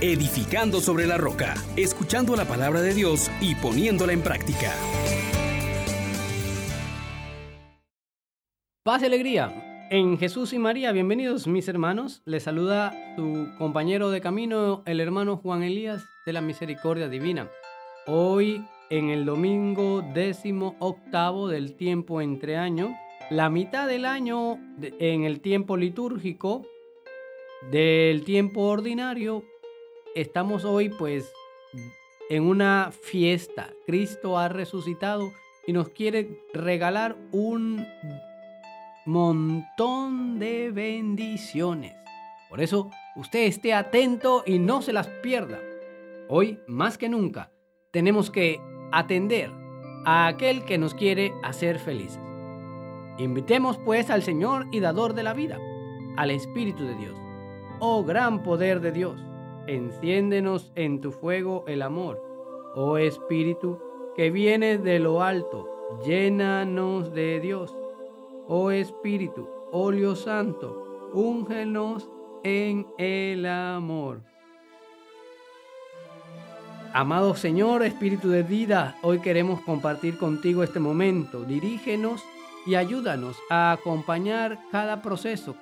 edificando 0.00 0.80
sobre 0.80 1.06
la 1.06 1.18
roca, 1.18 1.54
escuchando 1.76 2.34
la 2.34 2.46
palabra 2.46 2.80
de 2.80 2.94
Dios 2.94 3.30
y 3.40 3.54
poniéndola 3.54 4.12
en 4.12 4.22
práctica. 4.22 4.72
Paz 8.82 9.02
y 9.02 9.06
alegría. 9.06 9.88
En 9.90 10.18
Jesús 10.18 10.52
y 10.52 10.58
María, 10.58 10.92
bienvenidos 10.92 11.46
mis 11.46 11.68
hermanos. 11.68 12.22
Les 12.24 12.44
saluda 12.44 12.94
su 13.16 13.48
compañero 13.58 14.10
de 14.10 14.20
camino, 14.20 14.82
el 14.86 15.00
hermano 15.00 15.36
Juan 15.36 15.64
Elías 15.64 16.02
de 16.24 16.32
la 16.32 16.40
Misericordia 16.40 17.08
Divina. 17.08 17.50
Hoy, 18.06 18.64
en 18.88 19.10
el 19.10 19.26
domingo 19.26 20.02
décimo 20.14 20.76
octavo 20.78 21.48
del 21.48 21.76
tiempo 21.76 22.22
entre 22.22 22.56
año, 22.56 22.96
la 23.30 23.50
mitad 23.50 23.86
del 23.86 24.06
año 24.06 24.58
en 24.80 25.24
el 25.24 25.40
tiempo 25.40 25.76
litúrgico, 25.76 26.64
del 27.70 28.24
tiempo 28.24 28.62
ordinario, 28.62 29.44
estamos 30.14 30.64
hoy 30.64 30.88
pues 30.88 31.32
en 32.28 32.44
una 32.44 32.90
fiesta. 32.92 33.70
Cristo 33.86 34.38
ha 34.38 34.48
resucitado 34.48 35.32
y 35.66 35.72
nos 35.72 35.88
quiere 35.90 36.42
regalar 36.52 37.16
un 37.32 37.86
montón 39.06 40.38
de 40.38 40.70
bendiciones. 40.70 41.94
Por 42.48 42.60
eso, 42.60 42.90
usted 43.16 43.44
esté 43.44 43.74
atento 43.74 44.42
y 44.46 44.58
no 44.58 44.82
se 44.82 44.92
las 44.92 45.08
pierda. 45.22 45.60
Hoy, 46.28 46.60
más 46.66 46.98
que 46.98 47.08
nunca, 47.08 47.50
tenemos 47.90 48.30
que 48.30 48.60
atender 48.92 49.50
a 50.04 50.26
aquel 50.26 50.64
que 50.64 50.78
nos 50.78 50.94
quiere 50.94 51.32
hacer 51.42 51.78
felices. 51.78 52.20
Invitemos 53.18 53.78
pues 53.78 54.10
al 54.10 54.22
Señor 54.22 54.66
y 54.72 54.80
dador 54.80 55.14
de 55.14 55.22
la 55.22 55.34
vida, 55.34 55.58
al 56.16 56.30
Espíritu 56.30 56.84
de 56.84 56.94
Dios 56.96 57.20
Oh 57.82 58.04
gran 58.04 58.42
poder 58.42 58.82
de 58.82 58.92
Dios, 58.92 59.18
enciéndenos 59.70 60.72
en 60.74 61.00
tu 61.00 61.12
fuego 61.12 61.64
el 61.68 61.82
amor. 61.82 62.20
Oh 62.74 62.98
Espíritu, 62.98 63.78
que 64.16 64.30
viene 64.30 64.78
de 64.78 64.98
lo 64.98 65.22
alto, 65.22 65.68
llénanos 66.04 67.12
de 67.12 67.40
Dios. 67.40 67.76
Oh 68.48 68.72
Espíritu, 68.72 69.48
óleo 69.70 70.16
santo, 70.16 71.10
úngenos 71.14 72.10
en 72.42 72.86
el 72.98 73.46
amor. 73.46 74.22
Amado 76.92 77.36
Señor, 77.36 77.84
Espíritu 77.84 78.28
de 78.28 78.42
vida, 78.42 78.96
hoy 79.02 79.20
queremos 79.20 79.60
compartir 79.60 80.18
contigo 80.18 80.64
este 80.64 80.80
momento. 80.80 81.44
Dirígenos 81.44 82.24
y 82.66 82.74
ayúdanos 82.74 83.36
a 83.48 83.70
acompañar 83.70 84.58
cada 84.72 85.00
proceso 85.00 85.54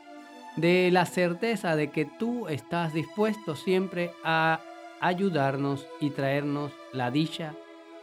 de 0.61 0.91
la 0.91 1.07
certeza 1.07 1.77
de 1.77 1.91
que 1.91 2.05
tú 2.05 2.49
estás 2.49 2.93
dispuesto 2.93 3.55
siempre 3.55 4.11
a 4.25 4.61
ayudarnos 5.01 5.87
y 6.01 6.11
traernos 6.11 6.73
la 6.93 7.11
dicha 7.11 7.55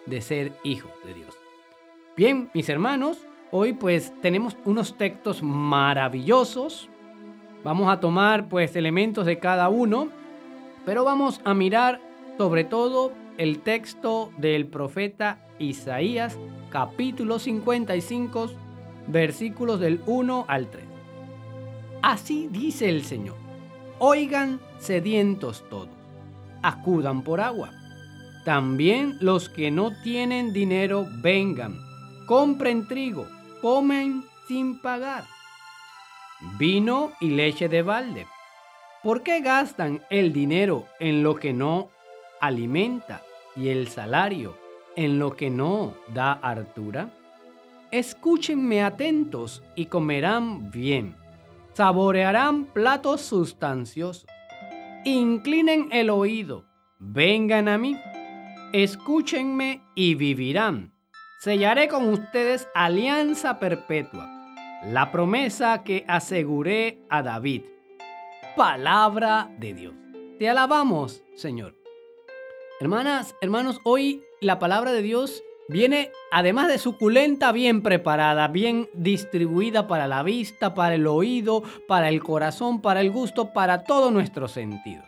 de 0.06 0.22
ser 0.22 0.54
hijos 0.64 0.92
de 1.06 1.14
Dios. 1.14 1.38
Bien, 2.16 2.50
mis 2.54 2.70
hermanos, 2.70 3.26
hoy 3.52 3.74
pues 3.74 4.14
tenemos 4.22 4.56
unos 4.64 4.98
textos 4.98 5.44
maravillosos. 5.44 6.90
Vamos 7.64 7.92
a 7.92 8.00
tomar 8.00 8.48
pues 8.48 8.76
elementos 8.76 9.26
de 9.26 9.40
cada 9.40 9.68
uno, 9.68 10.10
pero 10.86 11.04
vamos 11.04 11.42
a 11.44 11.54
mirar 11.54 12.00
sobre 12.38 12.64
todo 12.64 13.12
el 13.38 13.60
texto 13.60 14.32
del 14.38 14.68
profeta 14.68 15.40
Isaías, 15.60 16.38
capítulo 16.70 17.40
55, 17.40 18.52
versículos 19.08 19.82
del 19.82 20.02
1 20.06 20.46
al 20.48 20.68
3. 20.70 20.85
Así 22.06 22.48
dice 22.52 22.88
el 22.88 23.04
Señor. 23.04 23.36
Oigan 23.98 24.60
sedientos 24.78 25.68
todos, 25.72 25.90
acudan 26.62 27.24
por 27.24 27.42
agua. 27.42 27.72
También 28.46 29.18
los 29.22 29.50
que 29.50 29.72
no 29.72 29.90
tienen 30.04 30.54
dinero 30.54 31.08
vengan, 31.24 31.80
compren 32.28 32.88
trigo, 32.88 33.26
comen 33.60 34.24
sin 34.48 34.80
pagar. 34.84 35.24
Vino 36.60 37.14
y 37.20 37.30
leche 37.30 37.70
de 37.70 37.82
balde. 37.82 38.28
¿Por 39.02 39.24
qué 39.24 39.40
gastan 39.40 40.04
el 40.12 40.32
dinero 40.32 40.86
en 41.00 41.24
lo 41.24 41.38
que 41.38 41.54
no 41.54 41.90
alimenta 42.40 43.24
y 43.56 43.70
el 43.70 43.88
salario 43.88 44.56
en 44.96 45.18
lo 45.18 45.36
que 45.36 45.50
no 45.50 45.96
da 46.14 46.34
hartura? 46.34 47.10
Escúchenme 47.90 48.84
atentos 48.84 49.64
y 49.76 49.88
comerán 49.88 50.70
bien 50.70 51.25
saborearán 51.76 52.66
platos 52.66 53.22
sustanciosos. 53.22 54.26
Inclinen 55.04 55.90
el 55.92 56.10
oído, 56.10 56.66
vengan 57.00 57.68
a 57.68 57.78
mí, 57.78 57.98
escúchenme 58.72 59.84
y 59.94 60.16
vivirán. 60.16 60.94
Sellaré 61.42 61.90
con 61.90 62.08
ustedes 62.08 62.68
alianza 62.74 63.60
perpetua, 63.60 64.28
la 64.86 65.12
promesa 65.12 65.84
que 65.84 66.06
aseguré 66.08 67.04
a 67.10 67.22
David. 67.22 67.64
Palabra 68.56 69.52
de 69.60 69.74
Dios. 69.74 69.94
Te 70.40 70.50
alabamos, 70.50 71.24
Señor. 71.36 71.76
Hermanas, 72.80 73.36
hermanos, 73.42 73.80
hoy 73.84 74.24
la 74.42 74.60
palabra 74.60 74.92
de 74.94 75.02
Dios 75.02 75.44
Viene, 75.68 76.12
además 76.32 76.68
de 76.68 76.78
suculenta, 76.78 77.52
bien 77.52 77.82
preparada, 77.82 78.48
bien 78.48 78.88
distribuida 78.94 79.88
para 79.88 80.08
la 80.08 80.22
vista, 80.22 80.76
para 80.76 80.94
el 80.94 81.08
oído, 81.08 81.64
para 81.88 82.10
el 82.10 82.22
corazón, 82.22 82.82
para 82.82 83.02
el 83.02 83.10
gusto, 83.10 83.52
para 83.52 83.84
todos 83.84 84.12
nuestros 84.12 84.52
sentidos. 84.52 85.06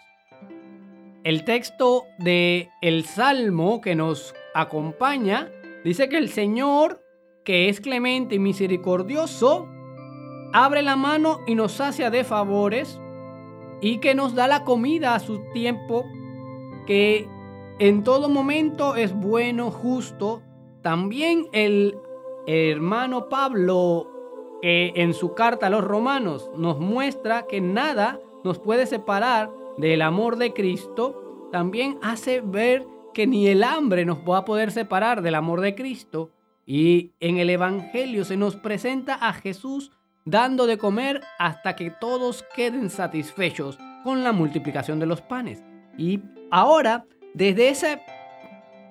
El 1.23 1.43
texto 1.43 2.05
de 2.17 2.69
el 2.81 3.05
Salmo 3.05 3.81
que 3.81 3.93
nos 3.93 4.33
acompaña 4.55 5.51
dice 5.83 6.09
que 6.09 6.17
el 6.17 6.29
Señor, 6.29 7.03
que 7.43 7.69
es 7.69 7.79
clemente 7.79 8.35
y 8.35 8.39
misericordioso, 8.39 9.67
abre 10.53 10.81
la 10.81 10.95
mano 10.95 11.41
y 11.45 11.53
nos 11.53 11.73
sacia 11.73 12.09
de 12.09 12.23
favores 12.23 12.99
y 13.79 13.99
que 13.99 14.15
nos 14.15 14.33
da 14.33 14.47
la 14.47 14.63
comida 14.63 15.13
a 15.13 15.19
su 15.19 15.39
tiempo, 15.51 16.05
que 16.87 17.27
en 17.79 18.03
todo 18.03 18.27
momento 18.27 18.95
es 18.95 19.13
bueno, 19.13 19.69
justo, 19.69 20.41
también 20.87 21.49
el 21.51 21.97
hermano 22.45 23.27
Pablo 23.27 24.09
en 24.61 25.13
su 25.13 25.33
carta 25.33 25.67
a 25.67 25.69
los 25.69 25.83
romanos 25.83 26.49
nos 26.55 26.79
muestra 26.79 27.45
que 27.45 27.59
nada 27.59 28.21
nos 28.45 28.57
puede 28.57 28.85
separar 28.85 29.51
del 29.77 30.01
amor 30.01 30.37
de 30.37 30.53
Cristo. 30.53 31.49
También 31.51 31.99
hace 32.01 32.39
ver 32.39 32.87
que 33.13 33.27
ni 33.27 33.49
el 33.49 33.65
hambre 33.65 34.05
nos 34.05 34.19
va 34.19 34.37
a 34.37 34.45
poder 34.45 34.71
separar 34.71 35.21
del 35.21 35.35
amor 35.35 35.59
de 35.59 35.75
Cristo. 35.75 36.29
Y 36.65 37.11
en 37.19 37.35
el 37.37 37.49
Evangelio 37.49 38.23
se 38.23 38.37
nos 38.37 38.55
presenta 38.55 39.15
a 39.15 39.33
Jesús 39.33 39.91
dando 40.23 40.67
de 40.67 40.77
comer 40.77 41.19
hasta 41.37 41.75
que 41.75 41.91
todos 41.91 42.45
queden 42.55 42.89
satisfechos 42.89 43.77
con 44.05 44.23
la 44.23 44.31
multiplicación 44.31 44.99
de 44.99 45.05
los 45.05 45.19
panes. 45.19 45.61
Y 45.97 46.21
ahora, 46.49 47.03
desde 47.33 47.67
ese 47.67 47.99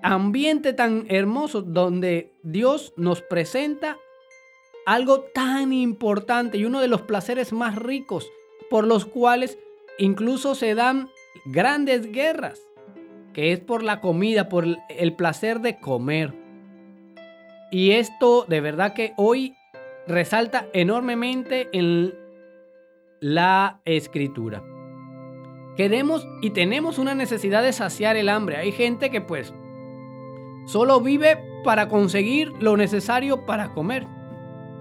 ambiente 0.07 0.73
tan 0.73 1.05
hermoso 1.09 1.63
donde 1.63 2.33
Dios 2.45 2.93
nos 2.97 3.23
presenta 3.23 3.99
algo 4.87 5.23
tan 5.35 5.73
importante 5.73 6.59
y 6.59 6.65
uno 6.65 6.81
de 6.81 6.87
los 6.87 7.03
placeres 7.03 7.53
más 7.53 7.75
ricos 7.75 8.31
por 8.71 8.87
los 8.87 9.05
cuales 9.05 9.59
incluso 9.99 10.55
se 10.55 10.77
dan 10.77 11.11
grandes 11.45 12.13
guerras, 12.13 12.61
que 13.33 13.53
es 13.53 13.59
por 13.59 13.83
la 13.83 14.01
comida, 14.01 14.49
por 14.49 14.65
el 14.89 15.17
placer 15.17 15.61
de 15.61 15.81
comer. 15.81 16.33
Y 17.73 17.93
esto 17.93 18.45
de 18.49 18.61
verdad 18.61 18.95
que 18.95 19.13
hoy 19.17 19.55
resalta 20.07 20.69
enormemente 20.73 21.69
en 21.73 22.15
la 23.19 23.81
escritura. 23.85 24.63
Queremos 25.77 26.27
y 26.43 26.51
tenemos 26.51 26.99
una 26.99 27.17
necesidad 27.17 27.65
de 27.65 27.73
saciar 27.73 28.17
el 28.17 28.29
hambre. 28.29 28.57
Hay 28.57 28.71
gente 28.71 29.11
que 29.11 29.21
pues 29.21 29.53
Solo 30.67 31.01
vive 31.01 31.39
para 31.65 31.89
conseguir 31.89 32.53
lo 32.61 32.77
necesario 32.77 33.47
para 33.47 33.73
comer. 33.73 34.07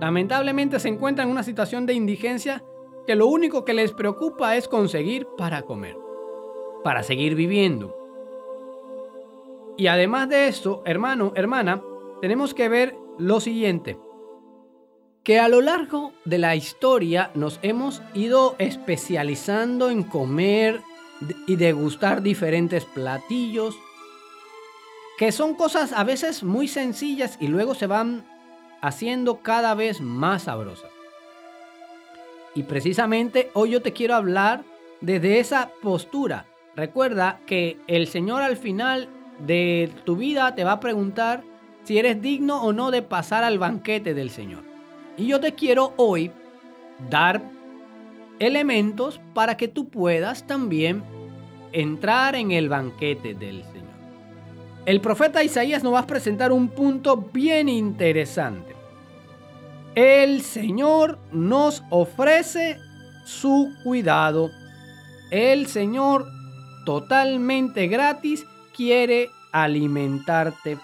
Lamentablemente 0.01 0.79
se 0.79 0.89
encuentra 0.89 1.23
en 1.23 1.31
una 1.31 1.43
situación 1.43 1.85
de 1.85 1.93
indigencia 1.93 2.63
que 3.07 3.15
lo 3.15 3.27
único 3.27 3.63
que 3.63 3.73
les 3.73 3.91
preocupa 3.91 4.55
es 4.55 4.67
conseguir 4.67 5.27
para 5.37 5.61
comer, 5.61 5.95
para 6.83 7.03
seguir 7.03 7.35
viviendo. 7.35 7.95
Y 9.77 9.87
además 9.87 10.29
de 10.29 10.47
eso, 10.47 10.81
hermano, 10.85 11.33
hermana, 11.35 11.81
tenemos 12.21 12.53
que 12.53 12.67
ver 12.67 12.95
lo 13.19 13.39
siguiente, 13.39 13.97
que 15.23 15.39
a 15.39 15.47
lo 15.47 15.61
largo 15.61 16.13
de 16.23 16.37
la 16.37 16.55
historia 16.55 17.31
nos 17.35 17.59
hemos 17.61 18.01
ido 18.13 18.55
especializando 18.57 19.89
en 19.89 20.03
comer 20.03 20.81
y 21.47 21.55
degustar 21.55 22.21
diferentes 22.21 22.85
platillos, 22.85 23.77
que 25.17 25.31
son 25.31 25.55
cosas 25.55 25.93
a 25.93 26.03
veces 26.03 26.43
muy 26.43 26.67
sencillas 26.67 27.37
y 27.39 27.47
luego 27.47 27.75
se 27.75 27.87
van 27.87 28.25
haciendo 28.81 29.41
cada 29.41 29.73
vez 29.73 30.01
más 30.01 30.43
sabrosas. 30.43 30.91
Y 32.53 32.63
precisamente 32.63 33.49
hoy 33.53 33.71
yo 33.71 33.81
te 33.81 33.93
quiero 33.93 34.15
hablar 34.15 34.63
desde 35.01 35.39
esa 35.39 35.71
postura, 35.81 36.45
recuerda 36.75 37.39
que 37.45 37.77
el 37.87 38.07
Señor 38.07 38.41
al 38.41 38.57
final 38.57 39.09
de 39.39 39.91
tu 40.05 40.15
vida 40.15 40.55
te 40.55 40.63
va 40.63 40.73
a 40.73 40.79
preguntar 40.79 41.43
si 41.83 41.97
eres 41.97 42.21
digno 42.21 42.61
o 42.63 42.73
no 42.73 42.91
de 42.91 43.01
pasar 43.01 43.43
al 43.43 43.59
banquete 43.59 44.13
del 44.13 44.29
Señor. 44.29 44.63
Y 45.17 45.27
yo 45.27 45.39
te 45.39 45.53
quiero 45.53 45.93
hoy 45.97 46.31
dar 47.09 47.41
elementos 48.39 49.19
para 49.33 49.57
que 49.57 49.67
tú 49.67 49.89
puedas 49.89 50.47
también 50.47 51.03
entrar 51.71 52.35
en 52.35 52.51
el 52.51 52.69
banquete 52.69 53.33
del 53.33 53.63
Señor. 53.63 53.84
El 54.85 55.01
profeta 55.01 55.43
Isaías 55.43 55.83
nos 55.83 55.93
va 55.95 55.99
a 55.99 56.07
presentar 56.07 56.51
un 56.51 56.69
punto 56.69 57.17
bien 57.17 57.69
interesante. 57.69 58.75
El 59.95 60.41
Señor 60.41 61.17
nos 61.31 61.83
ofrece 61.89 62.77
su 63.25 63.73
cuidado. 63.83 64.51
El 65.31 65.65
Señor 65.65 66.27
totalmente 66.85 67.87
gratis 67.87 68.45
quiere 68.75 69.29
alimentarte, 69.51 70.77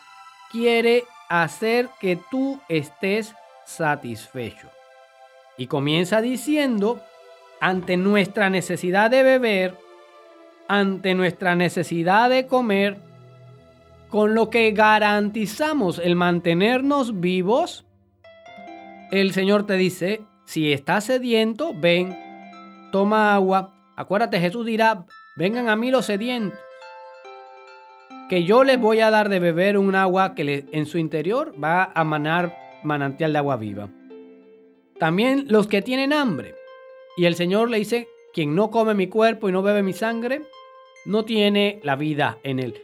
quiere 0.52 1.04
hacer 1.30 1.90
que 2.00 2.20
tú 2.32 2.60
estés 2.70 3.36
satisfecho. 3.66 4.68
Y 5.58 5.68
comienza 5.68 6.22
diciendo, 6.22 7.00
ante 7.60 7.98
nuestra 7.98 8.50
necesidad 8.50 9.12
de 9.12 9.22
beber, 9.22 9.78
ante 10.68 11.14
nuestra 11.14 11.56
necesidad 11.56 12.32
de 12.32 12.48
comer, 12.48 13.11
con 14.12 14.36
lo 14.36 14.50
que 14.50 14.72
garantizamos 14.72 15.98
el 15.98 16.16
mantenernos 16.18 17.22
vivos, 17.22 17.86
el 19.10 19.32
Señor 19.32 19.66
te 19.66 19.78
dice, 19.78 20.22
si 20.44 20.74
estás 20.74 21.06
sediento, 21.06 21.74
ven, 21.74 22.16
toma 22.92 23.34
agua. 23.34 23.74
Acuérdate, 23.96 24.40
Jesús 24.42 24.66
dirá, 24.66 25.06
vengan 25.38 25.70
a 25.70 25.78
mí 25.78 25.92
los 25.92 26.08
sedientos, 26.08 26.60
que 28.30 28.44
yo 28.44 28.66
les 28.66 28.80
voy 28.80 29.00
a 29.00 29.10
dar 29.12 29.30
de 29.30 29.40
beber 29.40 29.78
un 29.78 29.96
agua 29.96 30.36
que 30.36 30.66
en 30.72 30.86
su 30.86 30.98
interior 30.98 31.54
va 31.62 31.92
a 31.96 32.04
manar 32.04 32.58
manantial 32.84 33.32
de 33.32 33.40
agua 33.40 33.56
viva. 33.56 33.90
También 35.00 35.46
los 35.48 35.68
que 35.68 35.82
tienen 35.82 36.12
hambre. 36.12 36.54
Y 37.16 37.26
el 37.26 37.36
Señor 37.36 37.70
le 37.70 37.78
dice, 37.78 38.10
quien 38.34 38.56
no 38.56 38.72
come 38.72 38.94
mi 38.94 39.08
cuerpo 39.08 39.48
y 39.48 39.54
no 39.54 39.62
bebe 39.62 39.84
mi 39.84 39.94
sangre, 39.94 40.42
no 41.06 41.24
tiene 41.24 41.80
la 41.84 41.96
vida 41.96 42.40
en 42.44 42.60
él. 42.60 42.82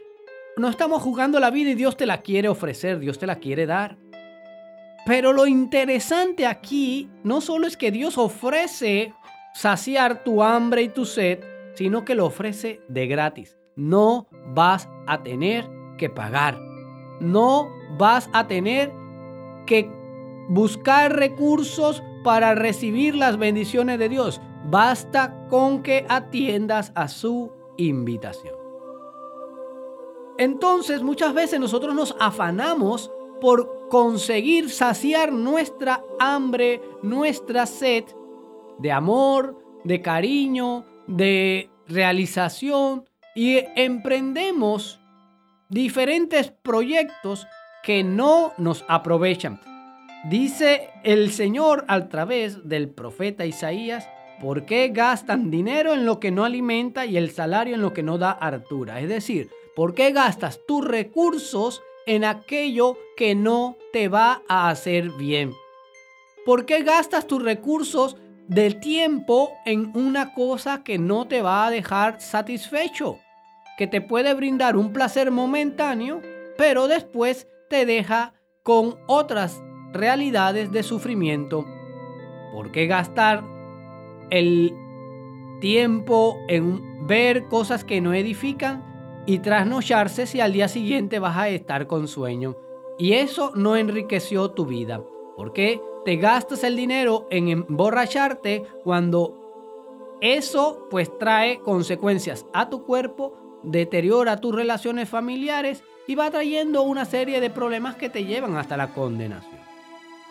No 0.58 0.68
estamos 0.68 1.02
jugando 1.02 1.38
la 1.38 1.50
vida 1.50 1.70
y 1.70 1.74
Dios 1.74 1.96
te 1.96 2.04
la 2.04 2.20
quiere 2.22 2.48
ofrecer, 2.48 2.98
Dios 2.98 3.18
te 3.18 3.26
la 3.26 3.36
quiere 3.36 3.64
dar. 3.64 3.96
Pero 5.06 5.32
lo 5.32 5.46
interesante 5.46 6.46
aquí 6.46 7.08
no 7.22 7.40
solo 7.40 7.66
es 7.68 7.76
que 7.76 7.92
Dios 7.92 8.18
ofrece 8.18 9.14
saciar 9.54 10.24
tu 10.24 10.42
hambre 10.42 10.82
y 10.82 10.88
tu 10.88 11.04
sed, 11.04 11.38
sino 11.74 12.04
que 12.04 12.16
lo 12.16 12.26
ofrece 12.26 12.80
de 12.88 13.06
gratis. 13.06 13.56
No 13.76 14.28
vas 14.48 14.88
a 15.06 15.22
tener 15.22 15.68
que 15.96 16.10
pagar. 16.10 16.58
No 17.20 17.70
vas 17.96 18.28
a 18.32 18.48
tener 18.48 18.92
que 19.64 19.88
buscar 20.48 21.14
recursos 21.14 22.02
para 22.24 22.56
recibir 22.56 23.14
las 23.14 23.38
bendiciones 23.38 24.00
de 24.00 24.08
Dios. 24.08 24.40
Basta 24.66 25.46
con 25.48 25.84
que 25.84 26.04
atiendas 26.08 26.90
a 26.96 27.06
su 27.06 27.52
invitación. 27.76 28.57
Entonces 30.38 31.02
muchas 31.02 31.34
veces 31.34 31.58
nosotros 31.58 31.94
nos 31.94 32.16
afanamos 32.20 33.10
por 33.40 33.88
conseguir 33.88 34.70
saciar 34.70 35.32
nuestra 35.32 36.02
hambre, 36.18 36.80
nuestra 37.02 37.66
sed 37.66 38.04
de 38.78 38.92
amor, 38.92 39.58
de 39.84 40.00
cariño, 40.00 40.84
de 41.06 41.70
realización 41.88 43.04
y 43.34 43.58
emprendemos 43.76 45.00
diferentes 45.68 46.50
proyectos 46.50 47.46
que 47.82 48.04
no 48.04 48.52
nos 48.58 48.84
aprovechan. 48.88 49.60
Dice 50.28 50.90
el 51.04 51.32
Señor 51.32 51.84
a 51.88 52.08
través 52.08 52.68
del 52.68 52.90
profeta 52.90 53.46
Isaías, 53.46 54.08
¿por 54.40 54.66
qué 54.66 54.88
gastan 54.88 55.50
dinero 55.50 55.94
en 55.94 56.04
lo 56.04 56.20
que 56.20 56.30
no 56.30 56.44
alimenta 56.44 57.06
y 57.06 57.16
el 57.16 57.30
salario 57.30 57.74
en 57.74 57.82
lo 57.82 57.92
que 57.92 58.02
no 58.02 58.18
da 58.18 58.32
hartura? 58.32 59.00
Es 59.00 59.08
decir, 59.08 59.50
¿por 59.78 59.94
qué 59.94 60.10
gastas 60.10 60.66
tus 60.66 60.84
recursos 60.84 61.84
en 62.04 62.24
aquello 62.24 62.98
que 63.16 63.36
no 63.36 63.76
te 63.92 64.08
va 64.08 64.42
a 64.48 64.70
hacer 64.70 65.10
bien? 65.10 65.52
¿Por 66.44 66.66
qué 66.66 66.82
gastas 66.82 67.28
tus 67.28 67.40
recursos 67.40 68.16
del 68.48 68.80
tiempo 68.80 69.52
en 69.64 69.92
una 69.96 70.34
cosa 70.34 70.82
que 70.82 70.98
no 70.98 71.28
te 71.28 71.42
va 71.42 71.64
a 71.64 71.70
dejar 71.70 72.20
satisfecho? 72.20 73.20
Que 73.76 73.86
te 73.86 74.00
puede 74.00 74.34
brindar 74.34 74.76
un 74.76 74.92
placer 74.92 75.30
momentáneo, 75.30 76.22
pero 76.56 76.88
después 76.88 77.46
te 77.70 77.86
deja 77.86 78.34
con 78.64 78.96
otras 79.06 79.62
realidades 79.92 80.72
de 80.72 80.82
sufrimiento. 80.82 81.64
¿Por 82.52 82.72
qué 82.72 82.88
gastar 82.88 83.44
el 84.30 84.74
tiempo 85.60 86.36
en 86.48 87.06
ver 87.06 87.44
cosas 87.44 87.84
que 87.84 88.00
no 88.00 88.12
edifican 88.12 88.87
y 89.28 89.40
trasnocharse 89.40 90.26
si 90.26 90.40
al 90.40 90.54
día 90.54 90.68
siguiente 90.68 91.18
vas 91.18 91.36
a 91.36 91.50
estar 91.50 91.86
con 91.86 92.08
sueño? 92.08 92.56
Y 92.98 93.12
eso 93.12 93.52
no 93.54 93.76
enriqueció 93.76 94.52
tu 94.52 94.64
vida. 94.64 95.02
¿Por 95.36 95.52
qué 95.52 95.82
te 96.06 96.16
gastas 96.16 96.64
el 96.64 96.76
dinero 96.76 97.26
en 97.30 97.48
emborracharte 97.48 98.64
cuando 98.82 100.16
eso 100.22 100.86
pues 100.90 101.16
trae 101.18 101.60
consecuencias 101.60 102.46
a 102.54 102.70
tu 102.70 102.84
cuerpo, 102.84 103.60
deteriora 103.62 104.40
tus 104.40 104.54
relaciones 104.54 105.10
familiares 105.10 105.84
y 106.06 106.14
va 106.14 106.30
trayendo 106.30 106.80
una 106.80 107.04
serie 107.04 107.42
de 107.42 107.50
problemas 107.50 107.96
que 107.96 108.08
te 108.08 108.24
llevan 108.24 108.56
hasta 108.56 108.78
la 108.78 108.94
condenación. 108.94 109.60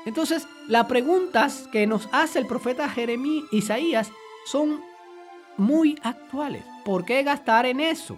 Entonces, 0.07 0.47
las 0.67 0.87
preguntas 0.87 1.69
que 1.71 1.85
nos 1.85 2.09
hace 2.11 2.39
el 2.39 2.47
profeta 2.47 2.89
Jeremías, 2.89 3.45
Isaías, 3.51 4.11
son 4.47 4.81
muy 5.55 5.99
actuales. 6.01 6.63
¿Por 6.83 7.05
qué 7.05 7.21
gastar 7.21 7.67
en 7.67 7.79
eso? 7.79 8.17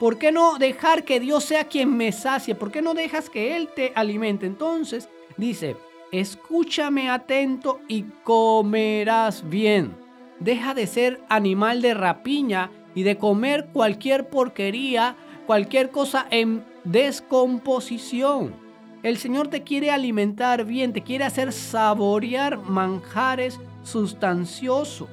¿Por 0.00 0.16
qué 0.16 0.32
no 0.32 0.56
dejar 0.56 1.04
que 1.04 1.20
Dios 1.20 1.44
sea 1.44 1.64
quien 1.64 1.94
me 1.94 2.10
sacie? 2.10 2.54
¿Por 2.54 2.72
qué 2.72 2.80
no 2.80 2.94
dejas 2.94 3.28
que 3.28 3.54
Él 3.54 3.68
te 3.76 3.92
alimente? 3.94 4.46
Entonces, 4.46 5.10
dice, 5.36 5.76
escúchame 6.10 7.10
atento 7.10 7.80
y 7.86 8.04
comerás 8.24 9.46
bien. 9.46 9.94
Deja 10.38 10.72
de 10.72 10.86
ser 10.86 11.20
animal 11.28 11.82
de 11.82 11.92
rapiña 11.92 12.70
y 12.94 13.02
de 13.02 13.18
comer 13.18 13.68
cualquier 13.74 14.30
porquería, 14.30 15.16
cualquier 15.46 15.90
cosa 15.90 16.26
en 16.30 16.64
descomposición. 16.84 18.54
El 19.02 19.18
Señor 19.18 19.48
te 19.48 19.64
quiere 19.64 19.90
alimentar 19.90 20.64
bien, 20.64 20.94
te 20.94 21.02
quiere 21.02 21.24
hacer 21.24 21.52
saborear 21.52 22.56
manjares 22.56 23.60
sustanciosos. 23.82 25.10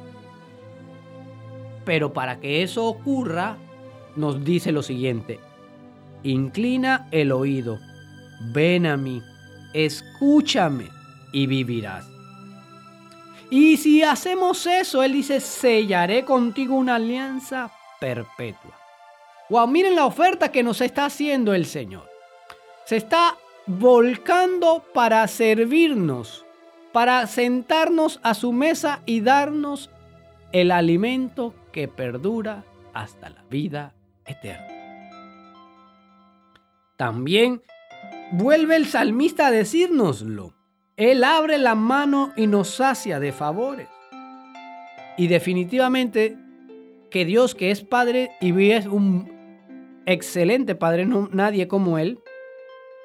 Pero 1.84 2.13
para 2.13 2.39
que 2.39 2.63
eso 2.63 2.86
ocurra, 2.86 3.58
nos 4.17 4.43
dice 4.43 4.71
lo 4.71 4.83
siguiente, 4.83 5.39
inclina 6.24 7.07
el 7.12 7.31
oído, 7.31 7.79
ven 8.51 8.86
a 8.86 8.97
mí, 8.97 9.21
escúchame 9.74 10.89
y 11.31 11.47
vivirás. 11.47 12.05
Y 13.50 13.77
si 13.77 14.03
hacemos 14.03 14.65
eso, 14.65 15.03
Él 15.03 15.13
dice, 15.13 15.39
sellaré 15.39 16.25
contigo 16.25 16.75
una 16.75 16.95
alianza 16.95 17.71
perpetua. 18.00 18.77
Wow, 19.50 19.67
miren 19.67 19.95
la 19.95 20.05
oferta 20.05 20.51
que 20.51 20.63
nos 20.63 20.81
está 20.81 21.05
haciendo 21.05 21.53
el 21.53 21.65
Señor. 21.65 22.09
Se 22.86 22.97
está 22.97 23.38
volcando 23.65 24.83
para 24.93 25.25
servirnos, 25.27 26.45
para 26.91 27.25
sentarnos 27.27 28.19
a 28.24 28.33
su 28.33 28.51
mesa 28.51 29.01
y 29.05 29.21
darnos 29.21 29.89
el 30.51 30.71
alimento 30.71 31.53
que 31.71 31.88
perdura 31.88 32.65
hasta 32.93 33.29
la 33.29 33.43
vida 33.50 33.93
eterna. 34.27 34.67
También 36.98 37.62
vuelve 38.31 38.75
el 38.75 38.88
salmista 38.88 39.48
a 39.48 39.51
decírnoslo. 39.51 40.53
Él 40.96 41.24
abre 41.24 41.57
la 41.57 41.75
mano 41.75 42.34
y 42.36 42.48
nos 42.48 42.69
sacia 42.69 43.19
de 43.19 43.31
favores. 43.31 43.88
Y 45.17 45.27
definitivamente 45.27 46.38
que 47.10 47.25
Dios 47.25 47.55
que 47.55 47.72
es 47.72 47.84
Padre 47.84 48.31
y 48.41 48.72
es 48.72 48.86
un 48.86 49.31
excelente 50.05 50.75
Padre, 50.75 51.05
no, 51.05 51.29
nadie 51.31 51.67
como 51.67 52.00
Él, 52.00 52.19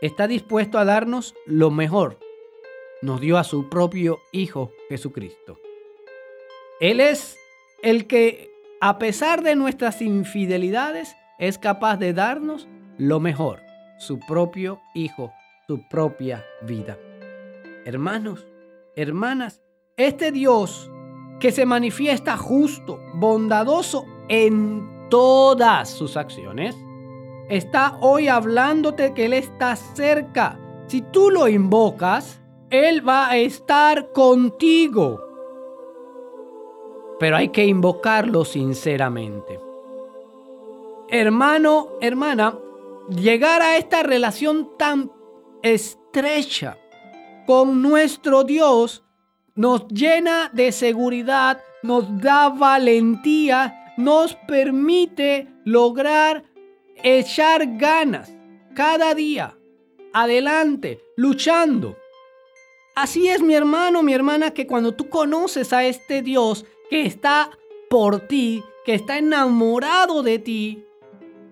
está 0.00 0.26
dispuesto 0.26 0.78
a 0.78 0.84
darnos 0.84 1.34
lo 1.46 1.70
mejor. 1.70 2.18
Nos 3.02 3.20
dio 3.20 3.36
a 3.38 3.44
su 3.44 3.68
propio 3.68 4.20
Hijo 4.32 4.72
Jesucristo. 4.88 5.58
Él 6.80 7.00
es 7.00 7.38
el 7.82 8.06
que, 8.06 8.51
a 8.84 8.98
pesar 8.98 9.44
de 9.44 9.54
nuestras 9.54 10.02
infidelidades, 10.02 11.14
es 11.38 11.56
capaz 11.56 11.98
de 11.98 12.12
darnos 12.12 12.66
lo 12.98 13.20
mejor, 13.20 13.60
su 13.96 14.18
propio 14.18 14.80
Hijo, 14.92 15.32
su 15.68 15.86
propia 15.88 16.44
vida. 16.62 16.98
Hermanos, 17.84 18.44
hermanas, 18.96 19.62
este 19.96 20.32
Dios 20.32 20.90
que 21.38 21.52
se 21.52 21.64
manifiesta 21.64 22.36
justo, 22.36 22.98
bondadoso 23.14 24.04
en 24.28 25.06
todas 25.10 25.88
sus 25.88 26.16
acciones, 26.16 26.74
está 27.48 27.96
hoy 28.00 28.26
hablándote 28.26 29.14
que 29.14 29.26
Él 29.26 29.34
está 29.34 29.76
cerca. 29.76 30.58
Si 30.88 31.02
tú 31.02 31.30
lo 31.30 31.46
invocas, 31.46 32.42
Él 32.68 33.08
va 33.08 33.30
a 33.30 33.36
estar 33.36 34.10
contigo. 34.10 35.31
Pero 37.22 37.36
hay 37.36 37.50
que 37.50 37.64
invocarlo 37.64 38.44
sinceramente. 38.44 39.60
Hermano, 41.08 41.90
hermana, 42.00 42.58
llegar 43.10 43.62
a 43.62 43.76
esta 43.76 44.02
relación 44.02 44.76
tan 44.76 45.08
estrecha 45.62 46.78
con 47.46 47.80
nuestro 47.80 48.42
Dios 48.42 49.04
nos 49.54 49.86
llena 49.86 50.50
de 50.52 50.72
seguridad, 50.72 51.62
nos 51.84 52.06
da 52.20 52.48
valentía, 52.48 53.94
nos 53.96 54.34
permite 54.48 55.46
lograr 55.64 56.42
echar 57.04 57.78
ganas 57.78 58.32
cada 58.74 59.14
día, 59.14 59.56
adelante, 60.12 61.00
luchando. 61.16 61.96
Así 62.94 63.28
es 63.28 63.40
mi 63.40 63.54
hermano, 63.54 64.02
mi 64.02 64.12
hermana, 64.12 64.50
que 64.50 64.66
cuando 64.66 64.92
tú 64.92 65.08
conoces 65.08 65.72
a 65.72 65.84
este 65.84 66.20
Dios 66.20 66.66
que 66.90 67.06
está 67.06 67.50
por 67.88 68.26
ti, 68.28 68.62
que 68.84 68.94
está 68.94 69.16
enamorado 69.16 70.22
de 70.22 70.38
ti, 70.38 70.84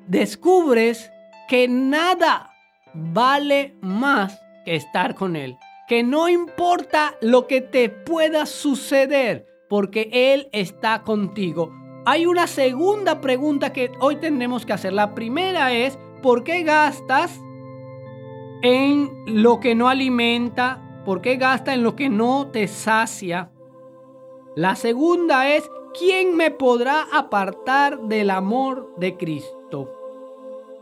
descubres 0.07 1.11
que 1.49 1.67
nada 1.67 2.53
vale 2.93 3.75
más 3.81 4.39
que 4.67 4.77
estar 4.77 5.15
con 5.15 5.35
Él. 5.35 5.57
Que 5.89 6.03
no 6.03 6.29
importa 6.29 7.17
lo 7.23 7.47
que 7.47 7.63
te 7.63 7.89
pueda 7.89 8.45
suceder, 8.45 9.47
porque 9.69 10.11
Él 10.13 10.49
está 10.53 11.03
contigo. 11.03 11.73
Hay 12.05 12.27
una 12.27 12.47
segunda 12.49 13.23
pregunta 13.23 13.73
que 13.73 13.91
hoy 14.01 14.17
tenemos 14.17 14.67
que 14.67 14.75
hacer. 14.75 14.93
La 14.93 15.15
primera 15.15 15.73
es, 15.73 15.99
¿por 16.23 16.45
qué 16.45 16.65
gastas 16.65 17.41
en 18.63 19.11
lo 19.27 19.59
que 19.59 19.75
no 19.75 19.89
alimenta? 19.89 20.87
¿Por 21.11 21.23
qué 21.23 21.35
gastas 21.35 21.75
en 21.75 21.83
lo 21.83 21.97
que 21.97 22.09
no 22.09 22.47
te 22.53 22.69
sacia? 22.69 23.51
La 24.55 24.77
segunda 24.77 25.49
es, 25.53 25.69
¿quién 25.99 26.37
me 26.37 26.53
podrá 26.53 27.09
apartar 27.13 28.03
del 28.03 28.31
amor 28.31 28.95
de 28.97 29.17
Cristo? 29.17 29.93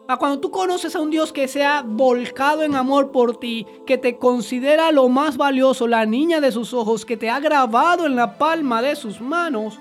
A 0.07 0.19
cuando 0.19 0.39
tú 0.39 0.51
conoces 0.51 0.95
a 0.95 1.01
un 1.01 1.09
Dios 1.09 1.33
que 1.33 1.49
se 1.49 1.65
ha 1.65 1.81
volcado 1.81 2.63
en 2.63 2.75
amor 2.75 3.11
por 3.11 3.41
ti, 3.41 3.67
que 3.87 3.97
te 3.97 4.19
considera 4.19 4.93
lo 4.93 5.09
más 5.09 5.39
valioso, 5.39 5.89
la 5.89 6.05
niña 6.05 6.43
de 6.43 6.53
sus 6.53 6.75
ojos, 6.75 7.07
que 7.07 7.17
te 7.17 7.31
ha 7.31 7.41
grabado 7.41 8.05
en 8.05 8.15
la 8.15 8.37
palma 8.37 8.83
de 8.83 8.97
sus 8.97 9.23
manos, 9.23 9.79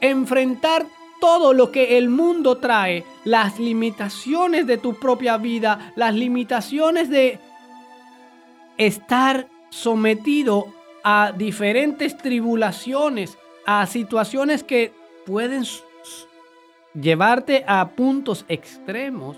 enfrentar 0.00 0.84
todo 1.20 1.52
lo 1.52 1.70
que 1.70 1.96
el 1.96 2.08
mundo 2.08 2.56
trae, 2.56 3.04
las 3.22 3.60
limitaciones 3.60 4.66
de 4.66 4.78
tu 4.78 4.94
propia 4.94 5.36
vida, 5.36 5.92
las 5.94 6.12
limitaciones 6.12 7.08
de 7.08 7.38
estar 8.78 9.46
sometido 9.70 10.68
a 11.04 11.32
diferentes 11.36 12.16
tribulaciones, 12.16 13.38
a 13.64 13.86
situaciones 13.86 14.64
que 14.64 14.92
pueden 15.24 15.64
llevarte 17.00 17.64
a 17.66 17.88
puntos 17.90 18.44
extremos. 18.48 19.36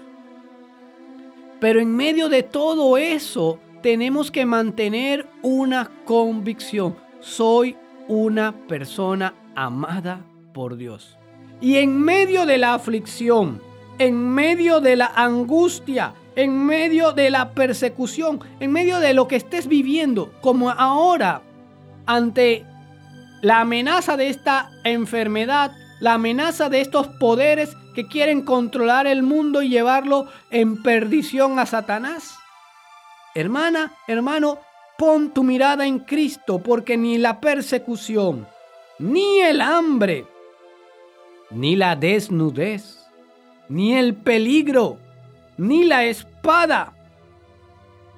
Pero 1.60 1.80
en 1.80 1.94
medio 1.94 2.28
de 2.28 2.42
todo 2.42 2.96
eso, 2.96 3.58
tenemos 3.82 4.30
que 4.30 4.46
mantener 4.46 5.28
una 5.42 5.90
convicción. 6.04 6.96
Soy 7.20 7.76
una 8.06 8.52
persona 8.66 9.34
amada 9.54 10.24
por 10.54 10.76
Dios. 10.76 11.16
Y 11.60 11.76
en 11.76 12.00
medio 12.00 12.46
de 12.46 12.58
la 12.58 12.74
aflicción, 12.74 13.60
en 13.98 14.16
medio 14.16 14.80
de 14.80 14.96
la 14.96 15.06
angustia, 15.06 16.14
en 16.38 16.64
medio 16.66 17.10
de 17.10 17.30
la 17.30 17.50
persecución, 17.50 18.38
en 18.60 18.70
medio 18.70 19.00
de 19.00 19.12
lo 19.12 19.26
que 19.26 19.34
estés 19.34 19.66
viviendo, 19.66 20.32
como 20.40 20.70
ahora, 20.70 21.42
ante 22.06 22.64
la 23.42 23.62
amenaza 23.62 24.16
de 24.16 24.28
esta 24.28 24.70
enfermedad, 24.84 25.72
la 25.98 26.14
amenaza 26.14 26.68
de 26.68 26.80
estos 26.80 27.08
poderes 27.08 27.76
que 27.92 28.06
quieren 28.06 28.42
controlar 28.42 29.08
el 29.08 29.24
mundo 29.24 29.62
y 29.62 29.68
llevarlo 29.68 30.28
en 30.52 30.80
perdición 30.80 31.58
a 31.58 31.66
Satanás. 31.66 32.36
Hermana, 33.34 33.94
hermano, 34.06 34.60
pon 34.96 35.34
tu 35.34 35.42
mirada 35.42 35.88
en 35.88 35.98
Cristo 35.98 36.60
porque 36.60 36.96
ni 36.96 37.18
la 37.18 37.40
persecución, 37.40 38.46
ni 39.00 39.40
el 39.40 39.60
hambre, 39.60 40.24
ni 41.50 41.74
la 41.74 41.96
desnudez, 41.96 43.04
ni 43.68 43.94
el 43.94 44.14
peligro, 44.14 45.00
ni 45.58 45.84
la 45.84 46.04
espada, 46.04 46.94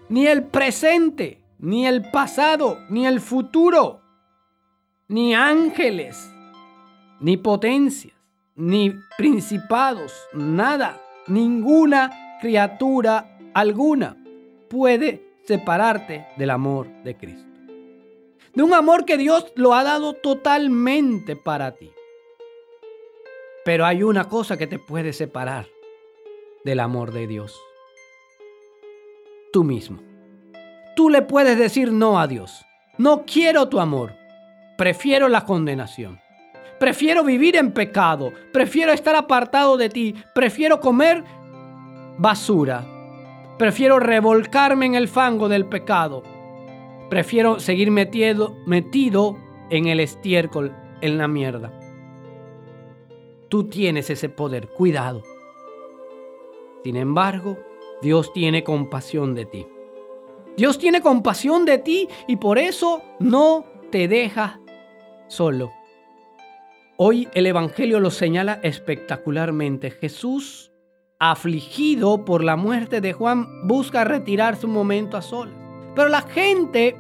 ni 0.09 0.27
el 0.27 0.45
presente, 0.45 1.41
ni 1.59 1.87
el 1.87 2.11
pasado, 2.11 2.79
ni 2.91 3.07
el 3.07 3.21
futuro, 3.21 4.03
ni 5.09 5.35
ángeles, 5.35 6.31
ni 7.19 7.37
potencias, 7.37 8.15
ni 8.55 8.95
principados, 9.17 10.13
nada, 10.35 11.01
ninguna 11.27 12.39
criatura 12.41 13.39
alguna 13.55 14.17
puede 14.69 15.41
separarte 15.47 16.27
del 16.37 16.51
amor 16.51 16.89
de 17.03 17.17
Cristo. 17.17 17.49
De 18.55 18.63
un 18.63 18.75
amor 18.75 19.05
que 19.05 19.17
Dios 19.17 19.53
lo 19.57 19.75
ha 19.75 19.83
dado 19.85 20.13
totalmente 20.13 21.37
para 21.37 21.73
ti. 21.77 21.91
Pero 23.65 23.87
hay 23.87 24.03
una 24.03 24.29
cosa 24.29 24.57
que 24.57 24.67
te 24.67 24.79
puede 24.79 25.13
separar 25.13 25.67
del 26.65 26.81
amor 26.81 27.13
de 27.13 27.27
Dios. 27.27 27.61
Tú 29.53 29.65
mismo. 29.65 30.01
Tú 30.97 31.09
le 31.11 31.23
puedes 31.23 31.59
decir 31.59 31.93
no 31.93 32.21
a 32.21 32.27
Dios. 32.27 32.65
No 32.99 33.25
quiero 33.25 33.69
tu 33.69 33.81
amor. 33.81 34.15
Prefiero 34.77 35.29
la 35.29 35.45
condenación. 35.45 36.21
Prefiero 36.79 37.25
vivir 37.25 37.57
en 37.57 37.73
pecado. 37.73 38.33
Prefiero 38.53 38.93
estar 38.93 39.15
apartado 39.15 39.77
de 39.77 39.89
ti. 39.89 40.15
Prefiero 40.35 40.81
comer 40.81 41.25
basura. 42.19 42.87
Prefiero 43.59 43.99
revolcarme 43.99 44.87
en 44.87 44.95
el 44.95 45.09
fango 45.09 45.49
del 45.49 45.67
pecado. 45.67 46.23
Prefiero 47.11 47.61
seguir 47.61 47.91
metido, 47.91 48.57
metido 48.67 49.37
en 49.69 49.87
el 49.87 50.01
estiércol, 50.01 50.75
en 51.01 51.19
la 51.19 51.29
mierda. 51.29 51.73
Tú 53.49 53.65
tienes 53.65 54.11
ese 54.11 54.29
poder. 54.29 54.69
Cuidado. 54.69 55.23
Sin 56.85 56.97
embargo, 56.97 57.59
Dios 58.03 58.33
tiene 58.33 58.65
compasión 58.65 59.35
de 59.35 59.47
ti. 59.47 59.67
Dios 60.57 60.79
tiene 60.79 61.01
compasión 61.01 61.65
de 61.65 61.79
ti 61.79 62.09
y 62.27 62.37
por 62.37 62.59
eso 62.59 63.03
no 63.19 63.65
te 63.91 64.09
deja 64.09 64.61
solo. 65.29 65.71
Hoy 66.97 67.29
el 67.35 67.47
Evangelio 67.47 68.01
lo 68.01 68.11
señala 68.11 68.61
espectacularmente. 68.63 69.91
Jesús, 69.91 70.71
afligido 71.19 72.25
por 72.25 72.45
la 72.45 72.57
muerte 72.57 73.01
de 73.01 73.13
Juan, 73.13 73.67
busca 73.67 74.05
retirarse 74.05 74.67
un 74.67 74.73
momento 74.73 75.17
a 75.17 75.23
solas. 75.23 75.55
Pero 75.95 76.09
la 76.09 76.23
gente 76.23 76.99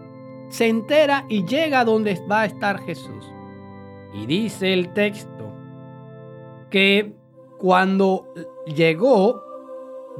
se 0.49 0.69
entera 0.69 1.27
y 1.29 1.45
llega 1.45 1.85
donde 1.85 2.19
va 2.31 2.43
a 2.43 2.47
estar 2.47 2.81
Jesús. 2.81 3.31
Y 4.15 4.27
dice 4.27 4.73
el 4.73 4.93
texto 4.95 5.53
que 6.71 7.15
cuando 7.59 8.33
llegó, 8.75 9.50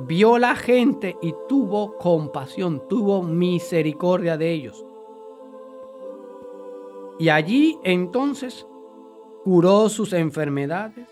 vio 0.07 0.39
la 0.39 0.57
gente 0.57 1.17
y 1.21 1.35
tuvo 1.49 1.97
compasión, 1.99 2.83
tuvo 2.89 3.23
misericordia 3.23 4.37
de 4.37 4.53
ellos. 4.53 4.85
Y 7.19 7.29
allí 7.29 7.79
entonces 7.85 8.67
curó 9.45 9.89
sus 9.89 10.13
enfermedades. 10.13 11.09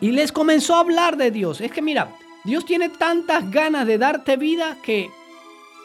Y 0.00 0.10
les 0.10 0.32
comenzó 0.32 0.74
a 0.74 0.80
hablar 0.80 1.16
de 1.16 1.30
Dios. 1.30 1.60
Es 1.60 1.70
que 1.70 1.82
mira, 1.82 2.16
Dios 2.44 2.64
tiene 2.64 2.88
tantas 2.88 3.50
ganas 3.50 3.86
de 3.86 3.98
darte 3.98 4.36
vida 4.36 4.76
que 4.82 5.10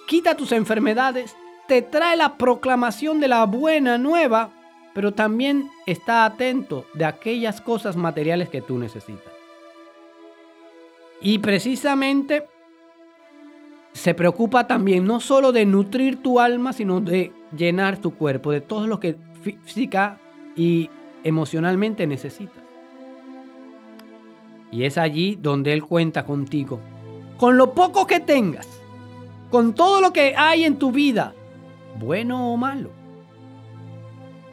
quita 0.08 0.36
tus 0.36 0.52
enfermedades, 0.52 1.36
te 1.68 1.82
trae 1.82 2.18
la 2.18 2.38
proclamación 2.38 3.20
de 3.20 3.28
la 3.28 3.46
buena 3.46 3.98
nueva, 3.98 4.50
pero 4.94 5.14
también 5.14 5.70
está 5.86 6.26
atento 6.26 6.86
de 6.94 7.06
aquellas 7.06 7.62
cosas 7.62 7.96
materiales 7.96 8.50
que 8.50 8.62
tú 8.62 8.78
necesitas. 8.78 9.31
Y 11.22 11.40
precisamente 11.40 12.48
se 13.94 14.14
preocupa 14.14 14.68
también 14.68 15.06
no 15.06 15.20
solo 15.20 15.52
de 15.52 15.66
nutrir 15.66 16.22
tu 16.22 16.40
alma, 16.40 16.74
sino 16.74 17.00
de 17.00 17.32
llenar 17.56 17.98
tu 17.98 18.16
cuerpo, 18.16 18.52
de 18.52 18.62
todo 18.62 18.88
lo 18.88 19.00
que 19.00 19.18
física 19.42 20.18
y 20.56 20.90
emocionalmente 21.24 22.08
necesitas. 22.08 22.64
Y 24.72 24.86
es 24.86 24.98
allí 24.98 25.38
donde 25.40 25.74
Él 25.74 25.84
cuenta 25.84 26.26
contigo. 26.26 26.80
Con 27.38 27.58
lo 27.58 27.74
poco 27.74 28.08
que 28.08 28.20
tengas, 28.20 28.68
con 29.50 29.74
todo 29.74 30.00
lo 30.00 30.14
que 30.14 30.34
hay 30.38 30.64
en 30.64 30.78
tu 30.78 30.92
vida, 30.92 31.34
bueno 32.00 32.54
o 32.54 32.58
malo. 32.58 32.90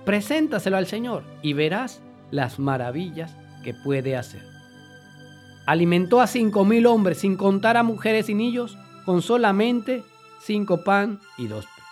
Preséntaselo 0.04 0.76
al 0.76 0.86
Señor 0.86 1.22
y 1.42 1.52
verás 1.52 2.02
las 2.30 2.58
maravillas 2.58 3.36
que 3.62 3.74
puede 3.74 4.16
hacer. 4.16 4.57
Alimentó 5.68 6.22
a 6.22 6.26
cinco 6.26 6.64
mil 6.64 6.86
hombres 6.86 7.18
sin 7.18 7.36
contar 7.36 7.76
a 7.76 7.82
mujeres 7.82 8.30
y 8.30 8.34
niños 8.34 8.78
con 9.04 9.20
solamente 9.20 10.02
cinco 10.40 10.82
pan 10.82 11.20
y 11.36 11.46
dos 11.46 11.66
peces. 11.66 11.84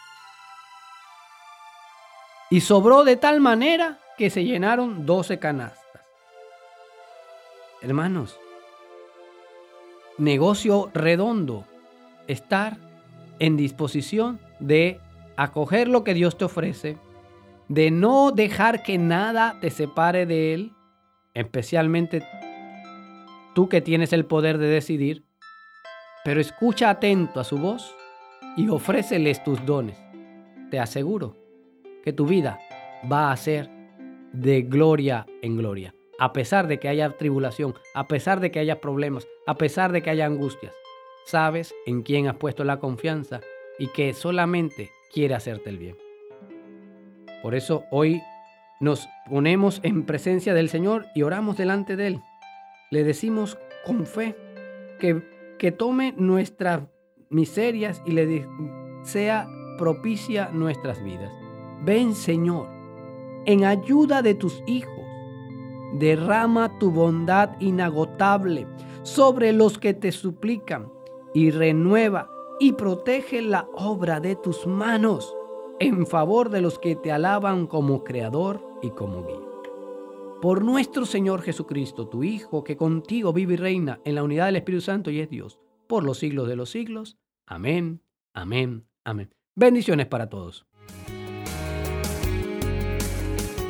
Y 2.48 2.60
sobró 2.62 3.04
de 3.04 3.16
tal 3.16 3.38
manera 3.38 3.98
que 4.16 4.30
se 4.30 4.44
llenaron 4.44 5.04
doce 5.04 5.38
canastas. 5.38 6.02
Hermanos, 7.82 8.40
negocio 10.16 10.90
redondo, 10.94 11.66
estar 12.28 12.78
en 13.40 13.58
disposición 13.58 14.40
de 14.58 15.02
acoger 15.36 15.88
lo 15.88 16.02
que 16.02 16.14
Dios 16.14 16.38
te 16.38 16.46
ofrece, 16.46 16.96
de 17.68 17.90
no 17.90 18.30
dejar 18.30 18.82
que 18.82 18.96
nada 18.96 19.58
te 19.60 19.68
separe 19.68 20.24
de 20.24 20.54
Él, 20.54 20.72
especialmente 21.34 22.26
tú 23.56 23.70
que 23.70 23.80
tienes 23.80 24.12
el 24.12 24.26
poder 24.26 24.58
de 24.58 24.66
decidir, 24.66 25.24
pero 26.26 26.42
escucha 26.42 26.90
atento 26.90 27.40
a 27.40 27.44
su 27.44 27.56
voz 27.56 27.96
y 28.54 28.68
ofréceles 28.68 29.42
tus 29.42 29.64
dones. 29.64 29.96
Te 30.70 30.78
aseguro 30.78 31.34
que 32.04 32.12
tu 32.12 32.26
vida 32.26 32.60
va 33.10 33.32
a 33.32 33.36
ser 33.38 33.70
de 34.34 34.60
gloria 34.60 35.24
en 35.40 35.56
gloria, 35.56 35.94
a 36.18 36.34
pesar 36.34 36.66
de 36.66 36.78
que 36.78 36.88
haya 36.88 37.16
tribulación, 37.16 37.72
a 37.94 38.06
pesar 38.08 38.40
de 38.40 38.50
que 38.50 38.58
haya 38.58 38.82
problemas, 38.82 39.26
a 39.46 39.54
pesar 39.54 39.90
de 39.90 40.02
que 40.02 40.10
haya 40.10 40.26
angustias. 40.26 40.74
Sabes 41.24 41.74
en 41.86 42.02
quién 42.02 42.28
has 42.28 42.36
puesto 42.36 42.62
la 42.62 42.78
confianza 42.78 43.40
y 43.78 43.86
que 43.88 44.12
solamente 44.12 44.90
quiere 45.14 45.34
hacerte 45.34 45.70
el 45.70 45.78
bien. 45.78 45.96
Por 47.42 47.54
eso 47.54 47.84
hoy 47.90 48.20
nos 48.80 49.08
ponemos 49.30 49.80
en 49.82 50.04
presencia 50.04 50.52
del 50.52 50.68
Señor 50.68 51.06
y 51.14 51.22
oramos 51.22 51.56
delante 51.56 51.96
de 51.96 52.08
Él. 52.08 52.20
Le 52.90 53.04
decimos 53.04 53.58
con 53.84 54.06
fe 54.06 54.36
que, 55.00 55.22
que 55.58 55.72
tome 55.72 56.14
nuestras 56.16 56.82
miserias 57.30 58.02
y 58.06 58.12
le 58.12 58.46
sea 59.02 59.48
propicia 59.78 60.50
nuestras 60.52 61.02
vidas. 61.02 61.32
Ven 61.84 62.14
Señor, 62.14 62.68
en 63.44 63.64
ayuda 63.64 64.22
de 64.22 64.34
tus 64.34 64.62
hijos. 64.66 64.92
Derrama 65.94 66.78
tu 66.78 66.90
bondad 66.90 67.50
inagotable 67.60 68.66
sobre 69.02 69.52
los 69.52 69.78
que 69.78 69.94
te 69.94 70.12
suplican 70.12 70.92
y 71.32 71.50
renueva 71.50 72.28
y 72.58 72.72
protege 72.72 73.42
la 73.42 73.68
obra 73.74 74.20
de 74.20 74.34
tus 74.34 74.66
manos 74.66 75.34
en 75.78 76.06
favor 76.06 76.50
de 76.50 76.60
los 76.60 76.78
que 76.78 76.96
te 76.96 77.12
alaban 77.12 77.66
como 77.66 78.02
Creador 78.02 78.60
y 78.82 78.90
como 78.90 79.24
guía. 79.24 79.45
Por 80.40 80.62
nuestro 80.62 81.06
Señor 81.06 81.40
Jesucristo, 81.40 82.08
tu 82.08 82.22
Hijo, 82.22 82.62
que 82.62 82.76
contigo 82.76 83.32
vive 83.32 83.54
y 83.54 83.56
reina 83.56 84.00
en 84.04 84.14
la 84.14 84.22
unidad 84.22 84.46
del 84.46 84.56
Espíritu 84.56 84.82
Santo 84.82 85.10
y 85.10 85.20
es 85.20 85.30
Dios, 85.30 85.58
por 85.86 86.04
los 86.04 86.18
siglos 86.18 86.46
de 86.46 86.56
los 86.56 86.68
siglos. 86.68 87.16
Amén, 87.46 88.02
amén, 88.34 88.86
amén. 89.02 89.34
Bendiciones 89.54 90.06
para 90.06 90.28
todos. 90.28 90.66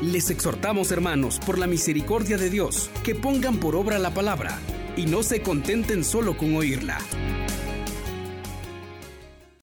Les 0.02 0.28
exhortamos, 0.30 0.90
hermanos, 0.90 1.38
por 1.46 1.58
la 1.58 1.68
misericordia 1.68 2.36
de 2.36 2.50
Dios, 2.50 2.90
que 3.04 3.14
pongan 3.14 3.58
por 3.58 3.76
obra 3.76 4.00
la 4.00 4.12
palabra 4.12 4.58
y 4.96 5.06
no 5.06 5.22
se 5.22 5.42
contenten 5.42 6.02
solo 6.02 6.36
con 6.36 6.56
oírla. 6.56 6.98